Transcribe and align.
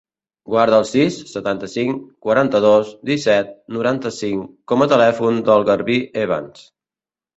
Guarda 0.51 0.77
el 0.83 0.85
sis, 0.91 1.17
setanta-cinc, 1.33 1.99
quaranta-dos, 2.27 2.91
disset, 3.11 3.53
noranta-cinc 3.77 4.49
com 4.73 4.85
a 4.87 4.89
telèfon 4.95 5.39
del 5.51 5.67
Garbí 5.71 5.99
Evans. 6.27 6.65